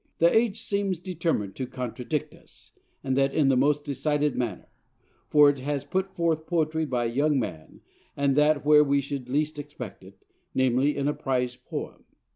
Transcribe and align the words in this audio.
The 0.17 0.35
age 0.35 0.59
seems 0.59 0.99
determined 0.99 1.55
to 1.57 1.67
contradict 1.67 2.33
us, 2.33 2.71
and 3.03 3.15
that 3.17 3.35
in 3.35 3.49
the 3.49 3.55
most 3.55 3.83
decided 3.83 4.35
manner; 4.35 4.67
for 5.29 5.47
it 5.47 5.59
has 5.59 5.85
put 5.85 6.09
forth 6.15 6.47
poetry 6.47 6.85
by 6.85 7.05
a 7.05 7.09
young 7.09 7.39
man, 7.39 7.81
and 8.17 8.35
that 8.35 8.65
where 8.65 8.83
we 8.83 8.99
should 8.99 9.29
least 9.29 9.59
expect 9.59 10.03
it 10.03 10.17
namely, 10.55 10.97
in 10.97 11.07
a 11.07 11.13
prize 11.13 11.55
poem. 11.55 12.05